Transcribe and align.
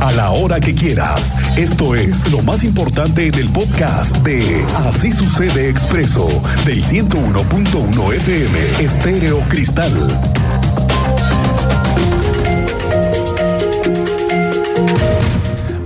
a 0.00 0.12
la 0.12 0.30
hora 0.30 0.60
que 0.60 0.74
quieras. 0.74 1.22
Esto 1.56 1.94
es 1.94 2.30
lo 2.30 2.42
más 2.42 2.64
importante 2.64 3.26
en 3.26 3.34
el 3.34 3.48
podcast 3.50 4.16
de 4.18 4.64
Así 4.76 5.12
sucede 5.12 5.68
expreso 5.68 6.28
del 6.64 6.84
101.1 6.84 8.14
FM 8.14 8.84
Estéreo 8.84 9.40
Cristal. 9.48 10.37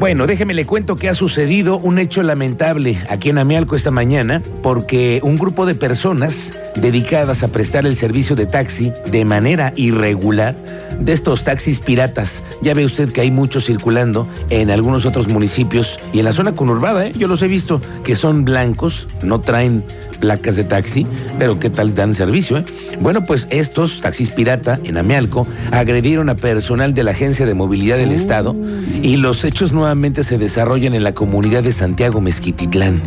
Bueno, 0.02 0.26
déjeme 0.26 0.52
le 0.52 0.66
cuento 0.66 0.96
que 0.96 1.08
ha 1.08 1.14
sucedido 1.14 1.78
un 1.78 2.00
hecho 2.00 2.24
lamentable 2.24 3.00
aquí 3.08 3.28
en 3.28 3.38
Amialco 3.38 3.76
esta 3.76 3.92
mañana, 3.92 4.42
porque 4.60 5.20
un 5.22 5.38
grupo 5.38 5.64
de 5.64 5.76
personas 5.76 6.58
dedicadas 6.74 7.44
a 7.44 7.48
prestar 7.52 7.86
el 7.86 7.94
servicio 7.94 8.34
de 8.34 8.46
taxi 8.46 8.92
de 9.06 9.24
manera 9.24 9.72
irregular, 9.76 10.56
de 10.98 11.12
estos 11.12 11.44
taxis 11.44 11.78
piratas, 11.78 12.42
ya 12.62 12.74
ve 12.74 12.84
usted 12.84 13.12
que 13.12 13.20
hay 13.20 13.30
muchos 13.30 13.66
circulando 13.66 14.26
en 14.50 14.72
algunos 14.72 15.06
otros 15.06 15.28
municipios 15.28 16.00
y 16.12 16.18
en 16.18 16.24
la 16.24 16.32
zona 16.32 16.57
conurbada, 16.57 17.07
¿eh? 17.07 17.12
yo 17.16 17.29
los 17.29 17.40
he 17.43 17.46
visto, 17.46 17.80
que 18.02 18.16
son 18.16 18.44
blancos, 18.44 19.07
no 19.22 19.40
traen 19.40 19.84
placas 20.22 20.54
de 20.54 20.62
taxi, 20.62 21.04
pero 21.36 21.58
¿qué 21.58 21.68
tal 21.68 21.94
dan 21.96 22.14
servicio? 22.14 22.58
Eh? 22.58 22.64
Bueno, 23.00 23.25
pues 23.26 23.49
estos 23.50 24.00
taxis 24.00 24.30
pirata 24.30 24.79
en 24.85 24.96
Amealco 24.96 25.49
agredieron 25.72 26.30
a 26.30 26.36
personal 26.36 26.94
de 26.94 27.03
la 27.03 27.11
Agencia 27.11 27.44
de 27.44 27.54
Movilidad 27.54 27.96
del 27.96 28.13
Estado 28.13 28.54
y 29.03 29.16
los 29.16 29.44
hechos 29.44 29.72
nuevamente 29.72 30.22
se 30.22 30.39
desarrollan 30.39 30.94
en 30.94 31.03
la 31.03 31.13
comunidad 31.13 31.64
de 31.64 31.72
Santiago 31.72 32.20
Mezquititlán. 32.20 33.03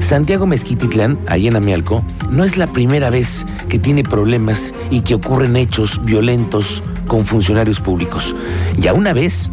Santiago 0.00 0.46
Mezquititlán, 0.46 1.18
ahí 1.28 1.46
en 1.46 1.56
Amealco, 1.56 2.04
no 2.30 2.44
es 2.44 2.58
la 2.58 2.66
primera 2.66 3.08
vez 3.08 3.46
que 3.70 3.78
tiene 3.78 4.02
problemas 4.02 4.74
y 4.90 5.00
que 5.00 5.14
ocurren 5.14 5.56
hechos 5.56 6.04
violentos 6.04 6.82
con 7.06 7.24
funcionarios 7.24 7.80
públicos. 7.80 8.36
Ya 8.78 8.92
una 8.92 9.14
vez, 9.14 9.48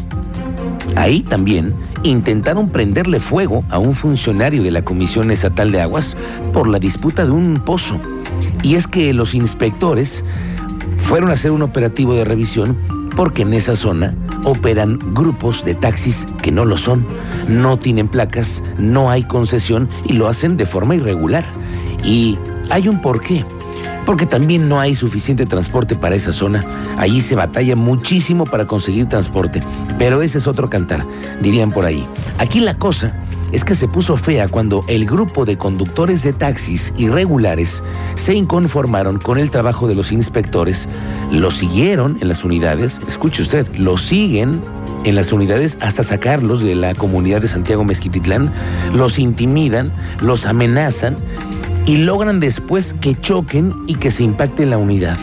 ahí 0.97 1.21
también 1.21 1.73
intentaron 2.03 2.69
prenderle 2.69 3.19
fuego 3.19 3.63
a 3.69 3.77
un 3.77 3.93
funcionario 3.93 4.63
de 4.63 4.71
la 4.71 4.83
Comisión 4.83 5.31
Estatal 5.31 5.71
de 5.71 5.81
Aguas 5.81 6.17
por 6.53 6.67
la 6.67 6.79
disputa 6.79 7.25
de 7.25 7.31
un 7.31 7.55
pozo. 7.55 7.99
Y 8.63 8.75
es 8.75 8.87
que 8.87 9.13
los 9.13 9.33
inspectores 9.33 10.23
fueron 10.97 11.29
a 11.29 11.33
hacer 11.33 11.51
un 11.51 11.61
operativo 11.61 12.13
de 12.13 12.25
revisión 12.25 12.77
porque 13.15 13.43
en 13.43 13.53
esa 13.53 13.75
zona 13.75 14.15
operan 14.43 14.99
grupos 15.13 15.63
de 15.65 15.75
taxis 15.75 16.27
que 16.41 16.51
no 16.51 16.65
lo 16.65 16.77
son, 16.77 17.05
no 17.47 17.77
tienen 17.77 18.07
placas, 18.07 18.63
no 18.77 19.09
hay 19.09 19.23
concesión 19.23 19.89
y 20.05 20.13
lo 20.13 20.27
hacen 20.27 20.57
de 20.57 20.65
forma 20.65 20.95
irregular. 20.95 21.45
Y 22.03 22.37
hay 22.69 22.87
un 22.87 23.01
porqué 23.01 23.45
porque 24.07 24.25
también 24.25 24.69
no 24.69 24.79
hay 24.79 24.95
suficiente 24.95 25.45
transporte 25.45 25.95
para 25.95 26.15
esa 26.15 26.31
zona. 26.31 26.63
Allí 26.97 27.19
se 27.19 27.35
batalla 27.35 27.75
muchísimo 27.75 28.45
para 28.45 28.65
conseguir 28.65 29.07
transporte, 29.07 29.61
pero 29.99 30.21
ese 30.21 30.37
es 30.37 30.47
otro 30.47 30.69
cantar, 30.69 31.05
dirían 31.41 31.71
por 31.71 31.85
ahí. 31.85 32.07
Aquí 32.37 32.61
la 32.61 32.75
cosa 32.79 33.13
es 33.51 33.65
que 33.65 33.75
se 33.75 33.89
puso 33.89 34.15
fea 34.15 34.47
cuando 34.47 34.81
el 34.87 35.05
grupo 35.05 35.43
de 35.43 35.57
conductores 35.57 36.23
de 36.23 36.31
taxis 36.31 36.93
irregulares 36.97 37.83
se 38.15 38.33
inconformaron 38.33 39.19
con 39.19 39.37
el 39.37 39.51
trabajo 39.51 39.89
de 39.89 39.95
los 39.95 40.13
inspectores, 40.13 40.87
lo 41.29 41.51
siguieron 41.51 42.17
en 42.21 42.29
las 42.29 42.45
unidades, 42.45 43.01
escuche 43.09 43.41
usted, 43.41 43.67
lo 43.75 43.97
siguen 43.97 44.61
en 45.03 45.15
las 45.15 45.33
unidades 45.33 45.77
hasta 45.81 46.03
sacarlos 46.03 46.63
de 46.63 46.75
la 46.75 46.95
comunidad 46.95 47.41
de 47.41 47.47
Santiago 47.49 47.83
Mezquititlán, 47.83 48.53
los 48.93 49.19
intimidan, 49.19 49.91
los 50.21 50.45
amenazan 50.45 51.17
y 51.87 51.95
logran 51.95 52.41
después 52.41 52.93
que 52.93 53.15
choquen 53.15 53.73
y 53.87 53.95
que 53.95 54.11
se 54.11 54.21
impacte 54.21 54.65
la 54.65 54.77
unidad. 54.77 55.17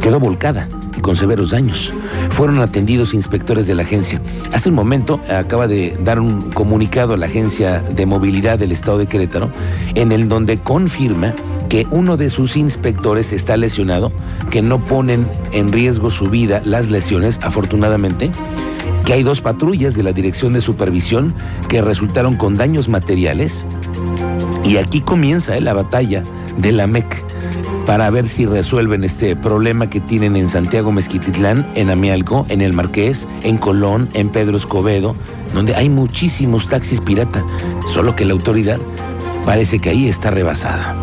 Quedó 0.00 0.20
volcada 0.20 0.68
y 0.96 1.00
con 1.00 1.16
severos 1.16 1.50
daños. 1.50 1.92
Fueron 2.30 2.60
atendidos 2.60 3.12
inspectores 3.12 3.66
de 3.66 3.74
la 3.74 3.82
agencia. 3.82 4.22
Hace 4.52 4.68
un 4.68 4.76
momento 4.76 5.20
acaba 5.28 5.66
de 5.66 5.98
dar 6.04 6.20
un 6.20 6.52
comunicado 6.52 7.14
a 7.14 7.16
la 7.16 7.26
Agencia 7.26 7.80
de 7.80 8.06
Movilidad 8.06 8.58
del 8.58 8.70
Estado 8.70 8.98
de 8.98 9.08
Querétaro 9.08 9.50
en 9.96 10.12
el 10.12 10.28
donde 10.28 10.58
confirma 10.58 11.34
que 11.68 11.88
uno 11.90 12.16
de 12.16 12.30
sus 12.30 12.56
inspectores 12.56 13.32
está 13.32 13.56
lesionado, 13.56 14.12
que 14.50 14.62
no 14.62 14.84
ponen 14.84 15.28
en 15.52 15.72
riesgo 15.72 16.08
su 16.08 16.30
vida 16.30 16.62
las 16.64 16.88
lesiones, 16.88 17.40
afortunadamente, 17.42 18.30
que 19.04 19.12
hay 19.12 19.22
dos 19.24 19.40
patrullas 19.40 19.96
de 19.96 20.04
la 20.04 20.12
Dirección 20.12 20.52
de 20.52 20.60
Supervisión 20.60 21.34
que 21.68 21.82
resultaron 21.82 22.36
con 22.36 22.56
daños 22.56 22.88
materiales 22.88 23.66
y 24.68 24.76
aquí 24.76 25.00
comienza 25.00 25.56
eh, 25.56 25.60
la 25.60 25.72
batalla 25.72 26.22
de 26.58 26.72
la 26.72 26.86
MEC 26.86 27.24
para 27.86 28.10
ver 28.10 28.28
si 28.28 28.44
resuelven 28.44 29.02
este 29.02 29.34
problema 29.34 29.88
que 29.88 29.98
tienen 29.98 30.36
en 30.36 30.46
Santiago 30.46 30.92
Mezquititlán, 30.92 31.66
en 31.74 31.88
Amialco, 31.88 32.44
en 32.50 32.60
El 32.60 32.74
Marqués, 32.74 33.26
en 33.42 33.56
Colón, 33.56 34.10
en 34.12 34.28
Pedro 34.28 34.58
Escobedo, 34.58 35.16
donde 35.54 35.74
hay 35.74 35.88
muchísimos 35.88 36.68
taxis 36.68 37.00
pirata, 37.00 37.42
solo 37.86 38.14
que 38.14 38.26
la 38.26 38.34
autoridad 38.34 38.78
parece 39.46 39.78
que 39.78 39.88
ahí 39.88 40.08
está 40.08 40.30
rebasada. 40.30 40.94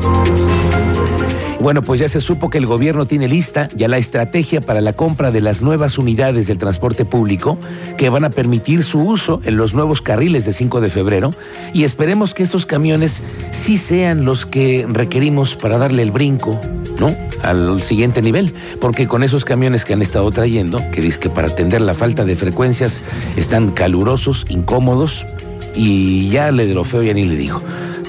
Bueno, 1.60 1.82
pues 1.82 2.00
ya 2.00 2.10
se 2.10 2.20
supo 2.20 2.50
que 2.50 2.58
el 2.58 2.66
gobierno 2.66 3.08
tiene 3.08 3.28
lista 3.28 3.70
ya 3.76 3.88
la 3.88 3.98
estrategia 3.98 4.62
para 4.62 4.82
la 4.82 4.94
compra 4.94 5.32
de 5.32 5.42
las 5.42 5.62
nuevas 5.62 5.98
unidades 5.98 6.48
del 6.48 6.58
transporte 6.58 7.06
público 7.06 7.58
que 7.98 8.10
van 8.10 8.26
a 8.26 8.30
permitir 8.30 8.84
su 8.84 9.00
uso 9.00 9.42
en 9.46 9.56
los 9.56 9.74
nuevos 9.74 10.02
carriles 10.02 10.46
de 10.46 10.54
5 10.54 10.82
de 10.82 10.90
febrero 10.90 11.32
y 11.74 11.84
esperemos 11.84 12.34
que 12.34 12.44
estos 12.44 12.66
camiones 12.66 13.24
sí 13.52 13.78
sean 13.78 14.26
los 14.26 14.46
que 14.46 14.86
requerimos 14.88 15.56
para 15.56 15.78
darle 15.78 16.04
el 16.04 16.12
brinco, 16.12 16.60
¿no? 17.00 17.16
Al 17.42 17.82
siguiente 17.82 18.22
nivel, 18.22 18.54
porque 18.82 19.08
con 19.08 19.24
esos 19.24 19.46
camiones 19.46 19.86
que 19.86 19.94
han 19.94 20.02
estado 20.02 20.30
trayendo, 20.32 20.80
que 20.92 21.02
dice 21.02 21.20
que 21.20 21.30
para 21.30 21.48
atender 21.48 21.82
la 21.82 21.94
falta 21.94 22.26
de 22.26 22.36
frecuencias 22.36 23.02
están 23.38 23.72
calurosos, 23.72 24.46
incómodos 24.50 25.26
y 25.74 26.30
ya 26.30 26.52
le 26.52 26.68
de 26.68 26.74
lo 26.74 26.84
feo 26.84 27.02
ya 27.02 27.14
ni 27.14 27.24
le 27.24 27.36
digo. 27.36 27.62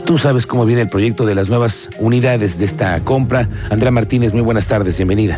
Tú 0.06 0.18
sabes 0.18 0.46
cómo 0.46 0.64
viene 0.64 0.82
el 0.82 0.88
proyecto 0.88 1.26
de 1.26 1.34
las 1.34 1.48
nuevas 1.48 1.90
unidades 1.98 2.60
de 2.60 2.64
esta 2.64 3.00
compra. 3.00 3.48
Andrea 3.70 3.90
Martínez, 3.90 4.32
muy 4.32 4.42
buenas 4.42 4.68
tardes, 4.68 4.96
bienvenida. 4.96 5.36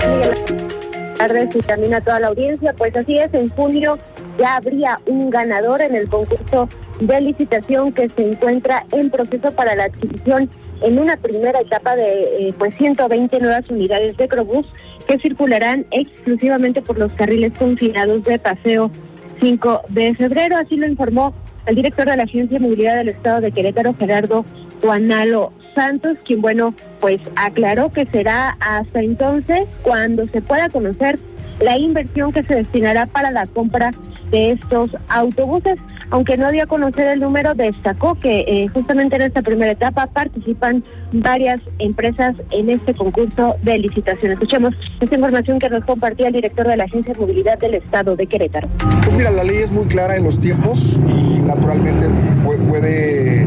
Buenas 0.00 1.18
tardes 1.18 1.54
y 1.54 1.58
también 1.58 1.92
a 1.92 2.00
toda 2.00 2.20
la 2.20 2.28
audiencia. 2.28 2.72
Pues 2.72 2.96
así 2.96 3.18
es, 3.18 3.34
en 3.34 3.50
junio 3.50 3.98
ya 4.38 4.56
habría 4.56 4.98
un 5.04 5.28
ganador 5.28 5.82
en 5.82 5.94
el 5.94 6.08
concurso 6.08 6.70
de 7.00 7.20
licitación 7.20 7.92
que 7.92 8.08
se 8.08 8.30
encuentra 8.30 8.86
en 8.92 9.10
proceso 9.10 9.52
para 9.52 9.74
la 9.74 9.84
adquisición 9.84 10.48
en 10.80 10.98
una 10.98 11.18
primera 11.18 11.60
etapa 11.60 11.96
de 11.96 12.48
eh, 12.48 12.54
pues 12.58 12.74
120 12.76 13.40
nuevas 13.40 13.68
unidades 13.68 14.16
de 14.16 14.26
Crobús 14.26 14.64
que 15.06 15.18
circularán 15.18 15.84
exclusivamente 15.90 16.80
por 16.80 16.98
los 16.98 17.12
carriles 17.12 17.52
confinados 17.58 18.24
de 18.24 18.38
paseo 18.38 18.90
5 19.38 19.82
de 19.90 20.14
febrero, 20.14 20.56
así 20.56 20.76
lo 20.76 20.86
informó 20.86 21.34
el 21.66 21.76
director 21.76 22.08
de 22.08 22.16
la 22.16 22.24
Agencia 22.24 22.58
de 22.58 22.64
Movilidad 22.64 22.96
del 22.96 23.10
Estado 23.10 23.40
de 23.40 23.52
Querétaro, 23.52 23.94
Gerardo 23.98 24.44
Juanalo 24.82 25.52
Santos, 25.74 26.16
quien, 26.24 26.40
bueno, 26.40 26.74
pues 27.00 27.20
aclaró 27.36 27.90
que 27.92 28.06
será 28.06 28.56
hasta 28.60 29.00
entonces 29.00 29.68
cuando 29.82 30.26
se 30.26 30.42
pueda 30.42 30.68
conocer 30.68 31.18
la 31.60 31.78
inversión 31.78 32.32
que 32.32 32.42
se 32.42 32.54
destinará 32.56 33.06
para 33.06 33.30
la 33.30 33.46
compra 33.46 33.92
de 34.30 34.52
estos 34.52 34.90
autobuses. 35.08 35.78
Aunque 36.10 36.36
no 36.36 36.50
dio 36.50 36.64
a 36.64 36.66
conocer 36.66 37.06
el 37.06 37.20
número, 37.20 37.54
destacó 37.54 38.16
que 38.16 38.40
eh, 38.40 38.68
justamente 38.68 39.16
en 39.16 39.22
esta 39.22 39.42
primera 39.42 39.72
etapa 39.72 40.06
participan 40.08 40.82
varias 41.12 41.60
empresas 41.78 42.34
en 42.50 42.70
este 42.70 42.94
concurso 42.94 43.54
de 43.62 43.78
licitación. 43.78 44.32
Escuchemos 44.32 44.74
esta 45.00 45.14
información 45.14 45.60
que 45.60 45.70
nos 45.70 45.84
compartía 45.84 46.28
el 46.28 46.32
director 46.32 46.66
de 46.66 46.76
la 46.76 46.84
Agencia 46.84 47.14
de 47.14 47.20
Movilidad 47.20 47.58
del 47.58 47.74
Estado 47.74 48.16
de 48.16 48.26
Querétaro. 48.26 48.68
Pues 49.04 49.16
mira, 49.16 49.30
la 49.30 49.44
ley 49.44 49.58
es 49.58 49.70
muy 49.70 49.86
clara 49.86 50.16
en 50.16 50.24
los 50.24 50.38
tiempos 50.40 51.00
y 51.06 51.38
naturalmente 51.38 52.08
puede 52.44 53.46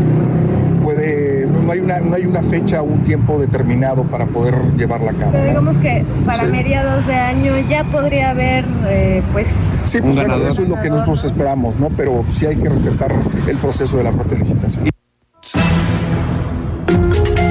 puede, 0.83 1.22
no 1.63 1.71
hay 1.71 1.79
una, 1.79 1.99
no 1.99 2.15
hay 2.15 2.25
una 2.25 2.41
fecha 2.43 2.81
o 2.81 2.85
un 2.85 3.03
tiempo 3.03 3.39
determinado 3.39 4.03
para 4.03 4.25
poder 4.25 4.55
llevarla 4.77 5.11
a 5.11 5.13
cabo. 5.15 5.31
Pero 5.31 5.45
digamos 5.45 5.77
que 5.77 6.05
para 6.25 6.45
Sí. 6.45 6.51
mediados 6.51 7.07
de 7.07 7.13
año 7.15 7.53
ya 7.69 7.83
podría 7.85 8.31
haber, 8.31 8.65
eh, 8.87 9.21
pues, 9.31 9.47
Sí, 9.85 10.01
pues 10.01 10.15
bueno, 10.15 10.35
eso 10.37 10.63
es 10.63 10.69
lo 10.69 10.79
que 10.79 10.89
nosotros 10.89 11.23
esperamos, 11.25 11.79
¿no? 11.79 11.89
Pero 11.89 12.23
sí 12.29 12.45
hay 12.45 12.55
que 12.55 12.69
respetar 12.69 13.13
el 13.47 13.57
proceso 13.57 13.97
de 13.97 14.03
la 14.03 14.11
propia 14.11 14.37
licitación. 14.39 14.89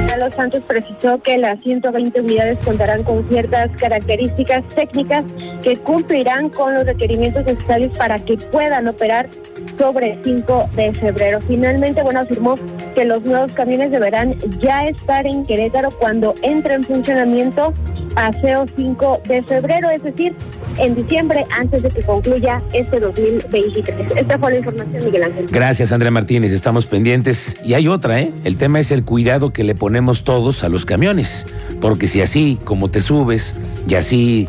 Carlos 0.09 0.35
Santos 0.37 0.62
precisó 0.67 1.20
que 1.23 1.37
las 1.38 1.61
120 1.61 2.20
unidades 2.20 2.58
contarán 2.65 3.03
con 3.03 3.26
ciertas 3.29 3.70
características 3.79 4.62
técnicas 4.75 5.25
que 5.62 5.76
cumplirán 5.79 6.49
con 6.49 6.75
los 6.75 6.85
requerimientos 6.87 7.44
necesarios 7.44 7.97
para 7.97 8.19
que 8.19 8.37
puedan 8.37 8.87
operar 8.88 9.29
sobre 9.78 10.12
el 10.12 10.24
5 10.24 10.70
de 10.74 10.92
febrero. 10.94 11.40
Finalmente, 11.46 12.02
bueno, 12.02 12.20
afirmó 12.20 12.54
que 12.94 13.04
los 13.04 13.22
nuevos 13.22 13.52
camiones 13.52 13.90
deberán 13.90 14.36
ya 14.60 14.86
estar 14.86 15.26
en 15.26 15.44
Querétaro 15.46 15.90
cuando 15.98 16.34
entre 16.42 16.74
en 16.74 16.84
funcionamiento 16.84 17.72
paseo 18.14 18.66
5 18.76 19.22
de 19.26 19.42
febrero, 19.42 19.90
es 19.90 20.02
decir, 20.02 20.34
en 20.78 20.94
diciembre 20.94 21.44
antes 21.50 21.82
de 21.82 21.88
que 21.88 22.02
concluya 22.02 22.62
este 22.72 23.00
2023. 23.00 24.12
Esta 24.16 24.38
fue 24.38 24.52
la 24.52 24.58
información, 24.58 25.04
Miguel 25.04 25.24
Ángel. 25.24 25.46
Gracias, 25.50 25.92
Andrea 25.92 26.10
Martínez. 26.10 26.52
Estamos 26.52 26.86
pendientes. 26.86 27.56
Y 27.64 27.74
hay 27.74 27.88
otra, 27.88 28.20
¿eh? 28.20 28.32
El 28.44 28.56
tema 28.56 28.80
es 28.80 28.90
el 28.90 29.04
cuidado 29.04 29.52
que 29.52 29.64
le 29.64 29.74
ponemos 29.74 30.24
todos 30.24 30.64
a 30.64 30.69
los 30.69 30.84
camiones. 30.84 31.46
Porque 31.80 32.06
si 32.06 32.20
así, 32.20 32.58
como 32.64 32.90
te 32.90 33.00
subes, 33.00 33.54
y 33.88 33.94
así 33.94 34.46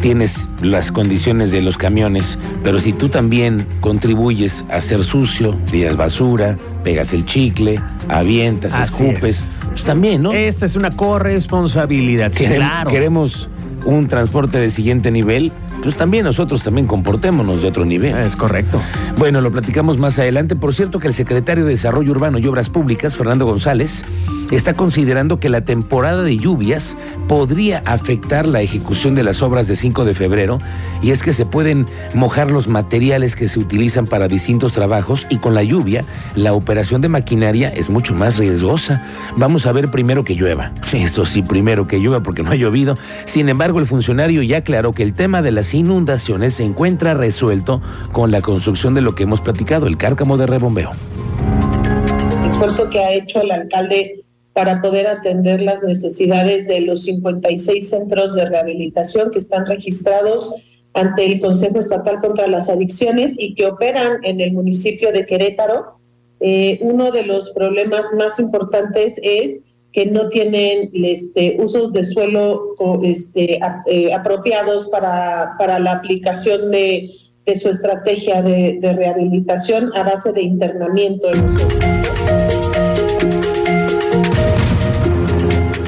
tienes 0.00 0.48
las 0.62 0.92
condiciones 0.92 1.50
de 1.50 1.60
los 1.62 1.76
camiones, 1.78 2.38
pero 2.62 2.80
si 2.80 2.92
tú 2.92 3.08
también 3.08 3.66
contribuyes 3.80 4.64
a 4.70 4.76
hacer 4.76 5.02
sucio, 5.04 5.54
tiras 5.70 5.96
basura, 5.96 6.56
pegas 6.84 7.12
el 7.12 7.24
chicle, 7.24 7.80
avientas, 8.08 8.74
Así 8.74 9.04
escupes, 9.04 9.24
es. 9.40 9.58
pues 9.68 9.84
también, 9.84 10.22
¿no? 10.22 10.32
Esta 10.32 10.66
es 10.66 10.76
una 10.76 10.90
corresponsabilidad. 10.90 12.32
sí, 12.32 12.44
Querem- 12.44 12.56
claro. 12.56 12.90
Queremos 12.90 13.48
un 13.84 14.06
transporte 14.08 14.58
de 14.58 14.70
siguiente 14.70 15.10
nivel, 15.10 15.52
pues 15.82 15.96
también 15.96 16.24
nosotros 16.24 16.62
también 16.62 16.86
comportémonos 16.86 17.62
de 17.62 17.68
otro 17.68 17.84
nivel. 17.84 18.16
Es 18.18 18.36
correcto. 18.36 18.80
Bueno, 19.16 19.40
lo 19.40 19.50
platicamos 19.50 19.98
más 19.98 20.18
adelante. 20.18 20.56
Por 20.56 20.74
cierto, 20.74 20.98
que 20.98 21.06
el 21.08 21.14
secretario 21.14 21.64
de 21.64 21.70
Desarrollo 21.70 22.10
Urbano 22.12 22.38
y 22.38 22.46
Obras 22.46 22.68
Públicas, 22.70 23.14
Fernando 23.16 23.46
González, 23.46 24.04
está 24.50 24.74
considerando 24.74 25.40
que 25.40 25.48
la 25.48 25.62
temporada 25.62 26.22
de 26.22 26.36
lluvias 26.36 26.96
podría 27.26 27.82
afectar 27.84 28.46
la 28.46 28.62
ejecución 28.62 29.14
de 29.14 29.22
las 29.22 29.42
obras 29.42 29.68
de 29.68 29.76
5 29.76 30.04
de 30.04 30.14
febrero 30.14 30.58
y 31.02 31.10
es 31.10 31.22
que 31.22 31.32
se 31.32 31.46
pueden 31.46 31.86
mojar 32.14 32.50
los 32.50 32.68
materiales 32.68 33.36
que 33.36 33.48
se 33.48 33.58
utilizan 33.58 34.06
para 34.06 34.28
distintos 34.28 34.72
trabajos 34.72 35.26
y 35.30 35.38
con 35.38 35.54
la 35.54 35.62
lluvia 35.62 36.04
la 36.34 36.52
operación 36.52 37.00
de 37.00 37.08
maquinaria 37.08 37.68
es 37.68 37.90
mucho 37.90 38.14
más 38.14 38.38
riesgosa. 38.38 39.02
Vamos 39.36 39.66
a 39.66 39.72
ver 39.72 39.90
primero 39.90 40.24
que 40.24 40.34
llueva. 40.34 40.72
Eso 40.92 41.24
sí, 41.24 41.42
primero 41.42 41.86
que 41.86 41.98
llueva 41.98 42.22
porque 42.22 42.42
no 42.42 42.50
ha 42.50 42.56
llovido. 42.56 42.96
Sin 43.26 43.48
embargo, 43.48 43.78
el 43.78 43.86
funcionario 43.86 44.42
ya 44.42 44.58
aclaró 44.58 44.92
que 44.92 45.02
el 45.02 45.12
tema 45.12 45.42
de 45.42 45.52
las 45.52 45.74
inundaciones 45.74 46.54
se 46.54 46.64
encuentra 46.64 47.14
resuelto 47.14 47.80
con 48.12 48.30
la 48.30 48.40
construcción 48.40 48.94
de 48.94 49.02
lo 49.02 49.14
que 49.14 49.24
hemos 49.24 49.40
platicado, 49.40 49.86
el 49.86 49.96
cárcamo 49.96 50.36
de 50.36 50.46
rebombeo. 50.46 50.92
esfuerzo 52.46 52.88
que 52.90 52.98
ha 52.98 53.12
hecho 53.12 53.42
el 53.42 53.50
alcalde 53.50 54.24
para 54.58 54.82
poder 54.82 55.06
atender 55.06 55.60
las 55.62 55.84
necesidades 55.84 56.66
de 56.66 56.80
los 56.80 57.04
56 57.04 57.90
centros 57.90 58.34
de 58.34 58.44
rehabilitación 58.46 59.30
que 59.30 59.38
están 59.38 59.66
registrados 59.66 60.52
ante 60.94 61.26
el 61.26 61.40
Consejo 61.40 61.78
Estatal 61.78 62.18
contra 62.18 62.48
las 62.48 62.68
Adicciones 62.68 63.36
y 63.38 63.54
que 63.54 63.66
operan 63.66 64.18
en 64.24 64.40
el 64.40 64.52
municipio 64.52 65.12
de 65.12 65.26
Querétaro. 65.26 66.00
Eh, 66.40 66.80
uno 66.82 67.12
de 67.12 67.22
los 67.22 67.52
problemas 67.52 68.06
más 68.16 68.40
importantes 68.40 69.20
es 69.22 69.60
que 69.92 70.06
no 70.06 70.28
tienen 70.28 70.90
este, 70.92 71.56
usos 71.60 71.92
de 71.92 72.02
suelo 72.02 72.74
este, 73.04 73.60
eh, 73.86 74.12
apropiados 74.12 74.88
para, 74.88 75.54
para 75.56 75.78
la 75.78 75.92
aplicación 75.92 76.72
de, 76.72 77.12
de 77.46 77.56
su 77.56 77.68
estrategia 77.68 78.42
de, 78.42 78.80
de 78.80 78.92
rehabilitación 78.92 79.92
a 79.94 80.02
base 80.02 80.32
de 80.32 80.42
internamiento 80.42 81.30
en 81.30 81.42
los 81.42 82.07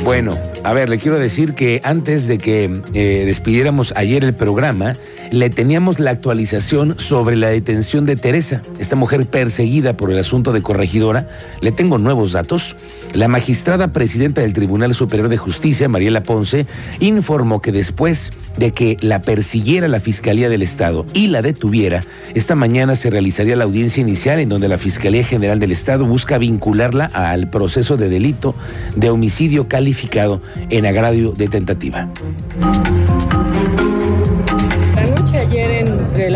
Bueno, 0.05 0.39
a 0.65 0.73
ver, 0.73 0.89
le 0.89 0.99
quiero 0.99 1.19
decir 1.19 1.55
que 1.55 1.81
antes 1.85 2.27
de 2.27 2.39
que 2.39 2.83
eh, 2.95 3.23
despidiéramos 3.27 3.93
ayer 3.97 4.25
el 4.25 4.35
programa, 4.35 4.95
le 5.31 5.51
teníamos 5.51 6.01
la 6.01 6.11
actualización 6.11 6.99
sobre 6.99 7.37
la 7.37 7.49
detención 7.49 8.07
de 8.07 8.17
Teresa, 8.17 8.63
esta 8.79 8.97
mujer 8.97 9.27
perseguida 9.27 9.97
por 9.97 10.11
el 10.11 10.19
asunto 10.19 10.53
de 10.53 10.63
corregidora. 10.63 11.29
Le 11.61 11.71
tengo 11.71 11.99
nuevos 11.99 12.33
datos. 12.33 12.77
La 13.15 13.27
magistrada 13.27 13.93
presidenta 13.93 14.41
del 14.41 14.53
Tribunal 14.53 14.95
Superior 14.95 15.29
de 15.29 15.37
Justicia, 15.37 15.89
Mariela 15.89 16.23
Ponce, 16.23 16.67
informó 17.01 17.61
que 17.61 17.73
después 17.73 18.33
de 18.57 18.71
que 18.73 18.97
la 19.01 19.23
persiguiera 19.23 19.89
la 19.89 20.01
Fiscalía 20.01 20.49
del 20.49 20.63
Estado 20.63 21.05
y 21.13 21.27
la 21.27 21.43
detuviera, 21.43 22.05
esta 22.35 22.55
mañana 22.55 22.95
se 22.95 23.11
realizaría 23.11 23.57
la 23.57 23.65
audiencia 23.65 24.01
inicial 24.01 24.39
en 24.39 24.49
donde 24.49 24.69
la 24.69 24.79
Fiscalía 24.79 25.25
General 25.25 25.59
del 25.59 25.73
Estado 25.73 26.07
busca 26.07 26.39
vincularla 26.39 27.07
al 27.07 27.51
proceso 27.51 27.97
de 27.97 28.09
delito 28.09 28.55
de 28.95 29.11
homicidio 29.11 29.69
calificado 29.69 30.41
en 30.69 30.87
agravio 30.87 31.33
de 31.33 31.49
tentativa. 31.49 32.09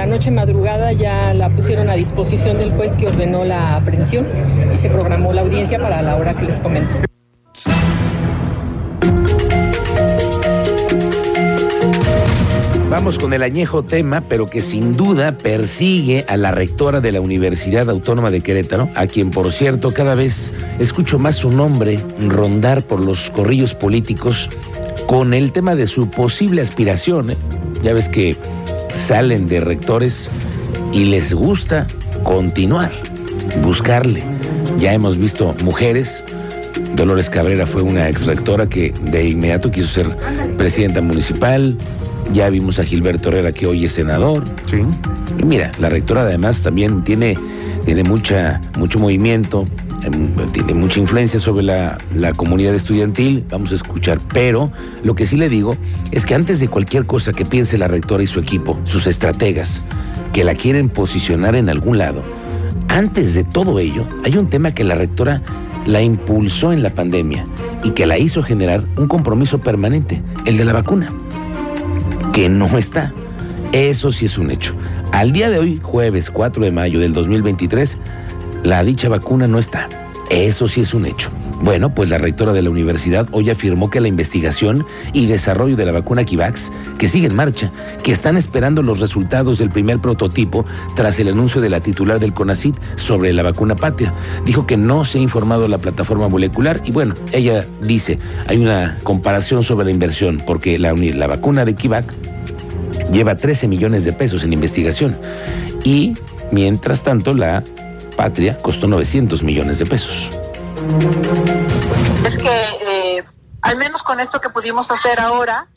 La 0.05 0.11
noche 0.11 0.31
madrugada, 0.31 0.93
ya 0.93 1.33
la 1.33 1.49
pusieron 1.49 1.89
a 1.89 1.95
disposición 1.95 2.59
del 2.59 2.73
juez 2.73 2.95
que 2.95 3.07
ordenó 3.07 3.43
la 3.43 3.77
aprehensión 3.77 4.27
y 4.75 4.77
se 4.77 4.91
programó 4.91 5.33
la 5.33 5.41
audiencia 5.41 5.79
para 5.79 6.03
la 6.03 6.17
hora 6.17 6.35
que 6.35 6.45
les 6.45 6.61
comento. 6.61 6.95
Vamos 12.91 13.19
con 13.19 13.33
el 13.33 13.43
añejo 13.43 13.83
tema, 13.83 14.23
pero 14.29 14.45
que 14.45 14.61
sin 14.61 14.95
duda 14.95 15.39
persigue 15.39 16.27
a 16.29 16.37
la 16.37 16.51
rectora 16.51 17.01
de 17.01 17.11
la 17.11 17.23
Universidad 17.23 17.89
Autónoma 17.89 18.31
de 18.31 18.43
Querétaro, 18.43 18.91
a 18.95 19.07
quien 19.07 19.31
por 19.31 19.55
cierto 19.55 19.91
cada 19.93 20.15
vez 20.15 20.53
escucho 20.81 21.19
más 21.19 21.37
su 21.37 21.51
nombre 21.51 21.99
rondar 22.29 22.83
por 22.83 23.03
los 23.03 23.31
corrillos 23.31 23.75
políticos 23.75 24.51
con 25.07 25.33
el 25.33 25.51
tema 25.51 25.75
de 25.75 25.87
su 25.87 26.11
posible 26.11 26.61
aspiración. 26.61 27.31
¿eh? 27.31 27.37
Ya 27.83 27.95
ves 27.95 28.11
que 28.11 28.37
salen 28.95 29.47
de 29.47 29.61
rectores 29.61 30.31
y 30.93 31.05
les 31.07 31.35
gusta 31.35 31.87
continuar, 32.23 32.93
buscarle. 33.63 34.23
Ya 34.79 34.93
hemos 34.93 35.17
visto 35.19 35.55
mujeres 35.63 36.25
Dolores 36.97 37.29
Cabrera 37.29 37.67
fue 37.67 37.83
una 37.83 38.09
ex 38.09 38.27
rectora 38.27 38.69
que 38.69 38.93
de 39.11 39.29
inmediato 39.29 39.71
quiso 39.71 39.89
ser 39.89 40.17
presidenta 40.57 41.01
municipal. 41.01 41.77
Ya 42.33 42.49
vimos 42.51 42.79
a 42.79 42.85
Gilberto 42.85 43.29
Herrera 43.29 43.53
que 43.53 43.67
hoy 43.67 43.85
es 43.85 43.93
senador. 43.93 44.45
Sí. 44.67 44.79
Y 45.39 45.45
mira, 45.45 45.73
la 45.79 45.89
rectora 45.89 46.23
además 46.23 46.63
también 46.63 47.05
tiene, 47.05 47.37
tiene 47.85 48.05
mucha, 48.05 48.61
mucho 48.79 48.99
movimiento, 48.99 49.67
tiene 50.53 50.75
mucha 50.75 51.01
influencia 51.01 51.41
sobre 51.41 51.65
la, 51.65 51.99
la 52.15 52.33
comunidad 52.33 52.75
estudiantil. 52.75 53.45
Vamos 53.51 53.73
a 53.73 53.75
escuchar. 53.75 54.19
Pero 54.33 54.71
lo 55.03 55.15
que 55.15 55.27
sí 55.27 55.37
le 55.37 55.49
digo 55.49 55.77
es 56.11 56.27
que 56.27 56.35
antes 56.35 56.61
de 56.61 56.69
cualquier 56.69 57.07
cosa 57.07 57.33
que 57.33 57.45
piense 57.45 57.79
la 57.79 57.89
rectora 57.89 58.23
y 58.23 58.27
su 58.27 58.39
equipo, 58.41 58.79
sus 58.85 59.07
estrategas, 59.07 59.83
que 60.33 60.45
la 60.45 60.55
quieren 60.55 60.89
posicionar 60.89 61.55
en 61.55 61.69
algún 61.69 61.99
lado, 61.99 62.23
antes 62.89 63.35
de 63.35 63.45
todo 63.45 63.79
ello, 63.79 64.07
hay 64.25 64.37
un 64.37 64.49
tema 64.49 64.75
que 64.75 64.85
la 64.85 64.95
rectora 64.95 65.43
la 65.87 66.03
impulsó 66.03 66.73
en 66.73 66.83
la 66.83 66.91
pandemia 66.91 67.45
y 67.83 67.91
que 67.91 68.07
la 68.07 68.19
hizo 68.19 68.43
generar 68.43 68.85
un 68.97 69.09
compromiso 69.09 69.59
permanente, 69.59 70.23
el 70.45 70.57
de 70.57 70.65
la 70.65 70.73
vacuna, 70.73 71.13
que 72.33 72.49
no 72.49 72.79
está. 72.79 73.13
Eso 73.73 74.11
sí 74.11 74.27
es 74.27 74.39
un 74.39 74.51
hecho. 74.51 74.75
Al 75.13 75.33
día 75.33 75.51
de 75.51 75.59
hoy, 75.59 75.81
jueves 75.83 76.31
4 76.31 76.65
de 76.65 76.71
mayo 76.71 76.99
del 77.01 77.13
2023, 77.13 77.99
la 78.65 78.83
dicha 78.83 79.09
vacuna 79.09 79.47
no 79.47 79.59
está. 79.59 79.89
Eso 80.31 80.69
sí 80.69 80.81
es 80.81 80.95
un 80.95 81.05
hecho. 81.07 81.31
Bueno, 81.61 81.95
pues 81.95 82.09
la 82.09 82.19
rectora 82.19 82.53
de 82.53 82.63
la 82.63 82.71
universidad 82.71 83.29
hoy 83.31 83.51
afirmó 83.51 83.91
que 83.91 84.01
la 84.01 84.09
investigación 84.09 84.85
y 85.13 85.27
desarrollo 85.27 85.77
de 85.77 85.85
la 85.85 85.93
vacuna 85.93 86.25
Kivax, 86.25 86.73
que 86.99 87.09
sigue 87.09 87.27
en 87.27 87.37
marcha, 87.37 87.71
que 88.03 88.13
están 88.13 88.37
esperando 88.37 88.83
los 88.83 89.01
resultados 89.01 89.59
del 89.59 89.71
primer 89.71 89.99
prototipo 89.99 90.65
tras 90.97 91.21
el 91.21 91.29
anuncio 91.29 91.61
de 91.61 91.71
la 91.71 91.81
titular 91.81 92.21
del 92.21 92.35
CONACIT 92.35 92.75
sobre 92.97 93.33
la 93.33 93.43
vacuna 93.43 93.77
patria. 93.77 94.13
Dijo 94.45 94.67
que 94.67 94.77
no 94.77 95.05
se 95.05 95.19
ha 95.19 95.23
informado 95.23 95.69
la 95.69 95.79
plataforma 95.79 96.29
molecular 96.29 96.81
y 96.85 96.91
bueno, 96.91 97.15
ella 97.33 97.67
dice, 97.83 98.19
hay 98.47 98.59
una 98.59 98.99
comparación 99.03 99.63
sobre 99.63 99.85
la 99.85 99.91
inversión, 99.91 100.43
porque 100.45 100.79
la, 100.79 100.95
la 100.95 101.27
vacuna 101.27 101.65
de 101.65 101.75
Kivac 101.75 102.13
lleva 103.13 103.37
13 103.37 103.69
millones 103.69 104.05
de 104.05 104.13
pesos 104.13 104.43
en 104.43 104.53
investigación 104.53 105.17
y 105.85 106.15
mientras 106.51 107.05
tanto 107.05 107.35
la 107.35 107.63
patria 108.15 108.61
costó 108.63 108.87
900 108.87 109.43
millones 109.43 109.79
de 109.79 109.87
pesos. 109.87 110.31
es 112.25 112.39
que 112.39 112.65
eh, 112.87 113.25
al 113.63 113.77
menos 113.77 114.03
con 114.03 114.21
esto 114.21 114.41
que 114.41 114.51
pudimos 114.51 114.91
hacer 114.91 115.21
ahora, 115.21 115.69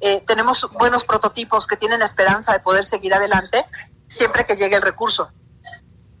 eh, 0.00 0.22
tenemos 0.26 0.68
buenos 0.78 1.04
prototipos 1.04 1.66
que 1.66 1.76
tienen 1.76 2.00
la 2.00 2.06
esperanza 2.06 2.52
de 2.52 2.60
poder 2.60 2.84
seguir 2.84 3.14
adelante 3.14 3.64
siempre 4.06 4.44
que 4.46 4.56
llegue 4.56 4.76
el 4.76 4.82
recurso. 4.82 5.30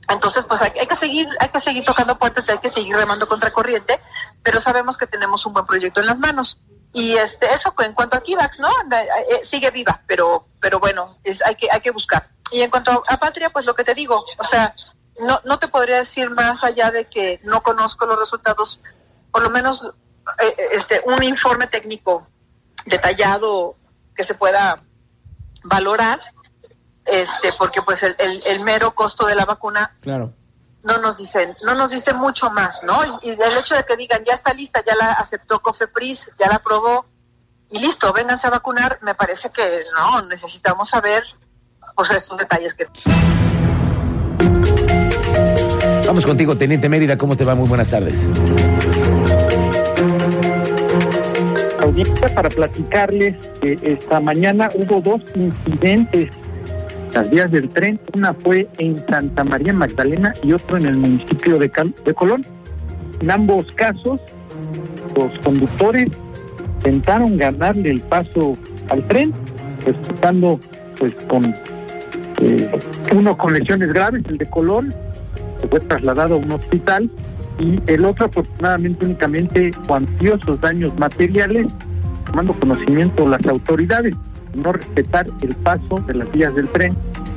Entonces, 0.08 0.44
pues 0.44 0.60
hay, 0.60 0.72
hay 0.78 0.86
que 0.86 0.96
seguir, 0.96 1.26
hay 1.40 1.48
que 1.48 1.60
seguir 1.60 1.84
tocando 1.84 2.18
puertas, 2.18 2.48
y 2.48 2.52
hay 2.52 2.58
que 2.58 2.68
seguir 2.68 2.94
remando 2.94 3.26
contra 3.26 3.50
corriente, 3.50 4.00
pero 4.42 4.60
sabemos 4.60 4.98
que 4.98 5.06
tenemos 5.06 5.46
un 5.46 5.54
buen 5.54 5.64
proyecto 5.64 6.00
en 6.00 6.06
las 6.06 6.18
manos. 6.18 6.60
Y 6.92 7.16
este, 7.16 7.52
eso 7.52 7.74
en 7.78 7.92
cuanto 7.92 8.16
a 8.16 8.22
Kivax, 8.22 8.60
¿no? 8.60 8.68
Eh, 8.68 9.08
eh, 9.30 9.40
sigue 9.42 9.70
viva, 9.70 10.02
pero, 10.06 10.46
pero 10.60 10.78
bueno, 10.78 11.18
es, 11.24 11.44
hay 11.44 11.56
que, 11.56 11.68
hay 11.70 11.80
que 11.80 11.90
buscar. 11.90 12.30
Y 12.50 12.60
en 12.62 12.70
cuanto 12.70 13.02
a 13.08 13.16
Patria, 13.18 13.50
pues 13.50 13.66
lo 13.66 13.74
que 13.74 13.82
te 13.82 13.94
digo, 13.94 14.24
o 14.38 14.44
sea, 14.44 14.74
no, 15.20 15.40
no 15.44 15.58
te 15.58 15.68
podría 15.68 15.98
decir 15.98 16.30
más 16.30 16.64
allá 16.64 16.90
de 16.90 17.06
que 17.06 17.40
no 17.44 17.62
conozco 17.62 18.06
los 18.06 18.18
resultados, 18.18 18.80
por 19.30 19.42
lo 19.42 19.50
menos 19.50 19.90
eh, 20.40 20.56
este, 20.72 21.02
un 21.06 21.22
informe 21.22 21.66
técnico 21.66 22.26
detallado 22.86 23.76
que 24.16 24.24
se 24.24 24.34
pueda 24.34 24.82
valorar, 25.64 26.20
este, 27.04 27.52
porque 27.58 27.82
pues 27.82 28.02
el, 28.02 28.14
el, 28.18 28.42
el 28.46 28.60
mero 28.60 28.94
costo 28.94 29.26
de 29.26 29.34
la 29.34 29.44
vacuna 29.44 29.96
Claro. 30.00 30.32
no 30.82 30.98
nos 30.98 31.16
dicen, 31.18 31.56
no 31.62 31.74
nos 31.74 31.90
dice 31.90 32.12
mucho 32.14 32.50
más, 32.50 32.82
¿no? 32.82 33.04
Y, 33.04 33.28
y 33.28 33.30
el 33.30 33.56
hecho 33.58 33.74
de 33.74 33.84
que 33.84 33.96
digan 33.96 34.24
ya 34.24 34.34
está 34.34 34.52
lista, 34.52 34.82
ya 34.86 34.94
la 34.96 35.12
aceptó 35.12 35.60
Cofepris, 35.60 36.30
ya 36.38 36.48
la 36.48 36.56
aprobó 36.56 37.06
y 37.70 37.78
listo, 37.78 38.12
vénganse 38.12 38.46
a 38.46 38.50
vacunar, 38.50 38.98
me 39.02 39.14
parece 39.14 39.50
que 39.50 39.84
no, 39.96 40.22
necesitamos 40.22 40.90
saber 40.90 41.24
pues 41.96 42.10
estos 42.10 42.36
detalles 42.36 42.74
que 42.74 42.86
Vamos 46.06 46.26
contigo, 46.26 46.56
Teniente 46.56 46.88
Mérida, 46.88 47.16
¿cómo 47.16 47.36
te 47.36 47.44
va? 47.44 47.54
Muy 47.54 47.68
buenas 47.68 47.90
tardes. 47.90 48.28
audiencia 51.80 52.34
para 52.34 52.48
platicarles 52.48 53.36
que 53.60 53.78
esta 53.82 54.20
mañana 54.20 54.70
hubo 54.74 55.00
dos 55.00 55.22
incidentes 55.34 56.30
las 57.12 57.30
vías 57.30 57.50
del 57.50 57.68
tren. 57.68 58.00
Una 58.14 58.34
fue 58.34 58.68
en 58.78 59.04
Santa 59.08 59.44
María 59.44 59.72
Magdalena 59.72 60.34
y 60.42 60.52
otro 60.52 60.76
en 60.76 60.86
el 60.86 60.96
municipio 60.96 61.58
de, 61.58 61.70
de 62.04 62.14
Colón. 62.14 62.44
En 63.20 63.30
ambos 63.30 63.66
casos, 63.74 64.20
los 65.16 65.38
conductores 65.44 66.08
intentaron 66.78 67.36
ganarle 67.36 67.90
el 67.90 68.00
paso 68.00 68.58
al 68.88 69.06
tren, 69.06 69.32
resultando 69.86 70.58
pues 70.98 71.14
con 71.28 71.54
eh, 72.40 72.70
uno 73.14 73.36
con 73.36 73.54
lesiones 73.54 73.88
graves, 73.92 74.22
el 74.28 74.38
de 74.38 74.46
Colón, 74.50 74.92
fue 75.68 75.80
trasladado 75.80 76.34
a 76.34 76.38
un 76.38 76.52
hospital, 76.52 77.10
y 77.58 77.80
el 77.86 78.04
otro 78.04 78.26
afortunadamente 78.26 79.06
únicamente 79.06 79.70
cuantiosos 79.86 80.60
daños 80.60 80.96
materiales, 80.98 81.66
tomando 82.26 82.58
conocimiento 82.58 83.28
las 83.28 83.44
autoridades, 83.46 84.14
no 84.54 84.72
respetar 84.72 85.26
el 85.42 85.54
paso 85.56 86.02
de 86.06 86.14
las 86.14 86.30
vías 86.32 86.54
del 86.54 86.68
tren 86.68 86.94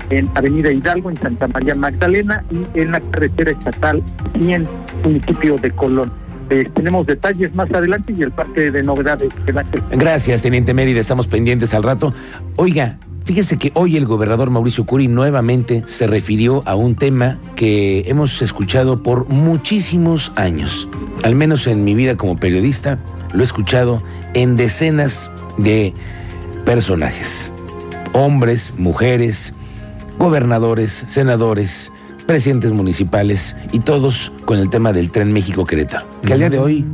en 0.09 0.29
Avenida 0.35 0.71
Hidalgo, 0.71 1.09
en 1.09 1.17
Santa 1.17 1.47
María 1.47 1.75
Magdalena 1.75 2.43
y 2.49 2.79
en 2.79 2.91
la 2.91 3.01
carretera 3.11 3.51
estatal 3.51 4.03
100, 4.39 4.67
municipio 5.03 5.57
de 5.57 5.71
Colón. 5.71 6.11
Eh, 6.49 6.69
tenemos 6.75 7.05
detalles 7.05 7.53
más 7.53 7.69
adelante 7.73 8.13
y 8.17 8.21
el 8.21 8.31
parte 8.31 8.71
de 8.71 8.81
novedades. 8.81 9.29
Gracias, 9.91 10.41
Teniente 10.41 10.73
Mérida. 10.73 11.01
Estamos 11.01 11.27
pendientes 11.27 11.73
al 11.73 11.83
rato. 11.83 12.13
Oiga, 12.55 12.97
fíjese 13.27 13.57
que 13.57 13.71
hoy 13.75 13.97
el 13.97 14.05
gobernador 14.05 14.49
Mauricio 14.49 14.85
Curi 14.85 15.09
nuevamente 15.09 15.83
se 15.85 16.07
refirió 16.07 16.63
a 16.65 16.75
un 16.75 16.95
tema 16.95 17.37
que 17.57 18.05
hemos 18.07 18.41
escuchado 18.41 19.03
por 19.03 19.27
muchísimos 19.27 20.31
años. 20.37 20.87
Al 21.23 21.35
menos 21.35 21.67
en 21.67 21.83
mi 21.83 21.93
vida 21.93 22.15
como 22.15 22.37
periodista, 22.37 22.99
lo 23.33 23.41
he 23.41 23.43
escuchado 23.43 24.01
en 24.33 24.55
decenas 24.55 25.29
de 25.57 25.93
personajes. 26.63 27.51
Hombres, 28.13 28.73
mujeres, 28.77 29.53
gobernadores, 30.17 31.03
senadores, 31.07 31.91
presidentes 32.25 32.71
municipales 32.71 33.57
y 33.73 33.79
todos 33.79 34.31
con 34.45 34.57
el 34.57 34.69
tema 34.69 34.93
del 34.93 35.11
tren 35.11 35.33
México-Querétaro. 35.33 36.07
Que 36.25 36.31
al 36.31 36.39
día 36.39 36.49
de 36.49 36.59
hoy 36.59 36.85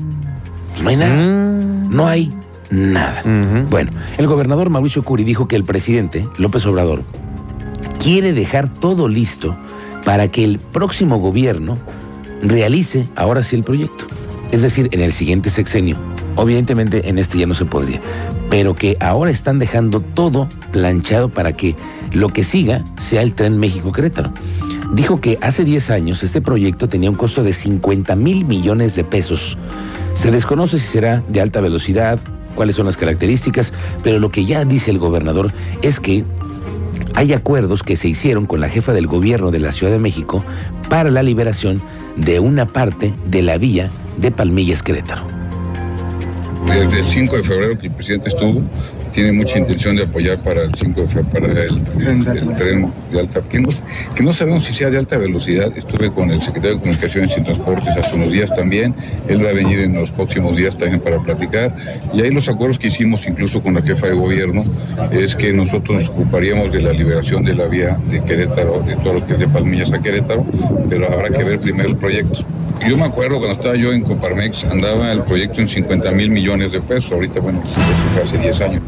pues, 0.72 0.82
no 0.82 0.90
hay 0.90 0.96
nada. 0.96 1.13
Mm. 1.13 1.96
No 1.96 2.08
hay 2.08 2.34
nada. 2.74 3.22
Bueno, 3.70 3.92
el 4.18 4.27
gobernador 4.27 4.70
Mauricio 4.70 5.03
Curi 5.03 5.24
dijo 5.24 5.48
que 5.48 5.56
el 5.56 5.63
presidente 5.63 6.27
López 6.38 6.65
Obrador 6.65 7.03
quiere 8.01 8.34
dejar 8.34 8.68
todo 8.70 9.08
listo 9.08 9.56
para 10.03 10.27
que 10.30 10.44
el 10.44 10.60
próximo 10.60 11.18
gobierno 11.18 11.77
realice 12.42 13.08
ahora 13.15 13.44
sí 13.44 13.56
el 13.56 13.63
proyecto. 13.63 14.06
Es 14.51 14.62
decir, 14.62 14.89
en 14.92 15.00
el 15.00 15.12
siguiente 15.12 15.50
sexenio. 15.50 15.98
Obviamente 16.36 16.74
en 17.08 17.20
este 17.20 17.38
ya 17.38 17.46
no 17.46 17.53
se 17.53 17.65
podría. 17.65 18.01
Pero 18.50 18.75
que 18.75 18.98
ahora 19.00 19.32
están 19.32 19.60
dejando 19.60 20.01
todo 20.01 20.50
planchado 20.72 21.30
para 21.30 21.53
que 21.53 21.75
lo 22.12 22.30
que 22.30 22.44
siga 22.44 22.84
sea 22.98 23.22
el 23.22 23.34
tren 23.34 23.58
México-Querétaro 23.60 24.32
dijo 24.94 25.20
que 25.20 25.39
hace 25.42 25.63
10 25.63 25.89
años 25.89 26.24
este 26.24 26.42
proyecto 26.42 26.88
tenía 26.88 27.10
un 27.10 27.15
costo 27.15 27.44
de 27.44 27.53
50 27.53 28.15
mil 28.15 28.46
millones 28.46 28.96
de 28.96 29.03
pesos. 29.03 29.58
Se 30.13 30.30
desconoce 30.30 30.80
si 30.80 30.86
será 30.86 31.24
de 31.27 31.42
alta 31.42 31.62
velocidad, 31.62 32.20
cuáles 32.56 32.76
son 32.76 32.86
las 32.86 32.98
características, 32.98 33.74
pero 34.04 34.20
lo 34.20 34.30
que 34.30 34.46
ya 34.46 34.66
dice 34.66 34.92
el 34.92 35.00
gobernador 35.00 35.52
es 35.82 36.00
que 36.00 36.24
hay 37.16 37.34
acuerdos 37.34 37.84
que 37.84 37.96
se 37.96 38.08
hicieron 38.08 38.46
con 38.46 38.60
la 38.60 38.70
jefa 38.70 38.94
del 38.94 39.08
gobierno 39.08 39.52
de 39.52 39.60
la 39.60 39.72
Ciudad 39.72 39.92
de 39.92 40.00
México 40.00 40.44
para 40.90 41.12
la 41.12 41.24
liberación 41.24 41.82
de 42.16 42.40
una 42.40 42.66
parte 42.66 43.14
de 43.26 43.42
la 43.42 43.58
vía 43.58 43.90
de 44.18 44.32
Palmillas 44.32 44.84
Querétaro. 44.84 45.26
Desde 46.68 47.00
el 47.00 47.06
5 47.06 47.38
de 47.38 47.44
febrero 47.44 47.78
que 47.78 47.88
el 47.88 47.94
presidente 47.94 48.30
estuvo, 48.30 48.62
tiene 49.13 49.32
mucha 49.32 49.60
intención 49.60 49.96
de 49.96 50.03
apoyar 50.03 50.43
para 50.43 50.63
el 50.63 50.74
5 50.75 51.01
de 51.01 51.24
para 51.25 51.48
el, 51.48 51.84
tren 52.58 52.91
de 53.12 53.20
alta, 53.20 53.41
que 53.48 53.60
no, 53.60 53.70
que 54.15 54.24
no 54.24 54.34
sabemos 54.34 54.65
si 54.65 54.74
sea 54.74 54.89
de 54.89 54.98
alta 54.98 55.17
velocidad. 55.17 55.72
Estuve 55.77 56.12
con 56.12 56.32
el 56.32 56.41
secretario 56.41 56.77
de 56.77 56.82
Comunicaciones 56.82 57.38
y 57.38 57.41
Transportes 57.41 57.96
hace 57.96 58.15
unos 58.15 58.32
días 58.32 58.51
también. 58.53 58.96
Él 59.27 59.46
va 59.46 59.50
a 59.50 59.53
venir 59.53 59.79
en 59.79 59.93
los 59.93 60.12
próximos 60.12 60.58
días 60.58 60.75
también 60.77 61.00
para 61.00 61.20
platicar. 61.20 61.75
Y 62.13 62.22
ahí 62.22 62.32
los 62.32 62.50
acuerdos 62.50 62.79
que 62.79 62.88
hicimos 62.88 63.25
incluso 63.27 63.62
con 63.62 63.75
la 63.75 63.84
jefa 63.84 64.08
de 64.08 64.13
gobierno 64.13 64.63
es 65.12 65.36
que 65.36 65.53
nosotros 65.53 66.01
nos 66.01 66.10
ocuparíamos 66.10 66.72
de 66.74 66.82
la 66.82 66.91
liberación 66.91 67.43
de 67.43 67.53
la 67.53 67.67
vía 67.67 67.98
de 68.10 68.22
Querétaro, 68.24 68.82
de 68.82 68.96
todo 68.98 69.13
lo 69.13 69.25
que 69.25 69.34
es 69.34 69.39
de 69.39 69.48
Palmillas 69.48 69.93
a 69.93 70.01
Querétaro, 70.01 70.46
pero 70.89 71.12
habrá 71.12 71.29
que 71.29 71.43
ver 71.43 71.60
primero 71.60 71.89
el 71.89 71.98
proyecto. 71.98 72.39
Yo 72.88 72.98
me 72.98 73.05
acuerdo 73.05 73.38
cuando 73.38 73.53
estaba 73.53 73.75
yo 73.75 73.93
en 73.93 74.01
Coparmex, 74.01 74.65
andaba 74.65 75.12
el 75.12 75.22
proyecto 75.22 75.62
en 75.62 75.67
50 75.67 76.12
mil 76.12 76.32
millones 76.32 76.72
de 76.72 76.82
pesos. 76.82 77.12
Ahorita, 77.12 77.39
bueno, 77.39 77.62
eso 77.63 77.79
fue 78.13 78.24
hace 78.24 78.38
10 78.39 78.62
años. 78.62 78.82